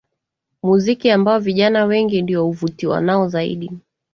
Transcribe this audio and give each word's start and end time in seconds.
Muziki 0.63 1.11
ambao 1.11 1.39
vijana 1.39 1.85
wengi 1.85 2.21
ndio 2.21 2.45
huvutiwa 2.45 3.01
nao 3.01 3.27
zaidi 3.27 3.71